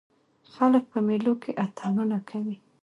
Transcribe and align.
خلک 0.53 0.83
په 0.91 0.99
مېلو 1.07 1.33
کښي 1.41 1.51
اتڼونه 1.63 2.17
کوي. 2.29 2.55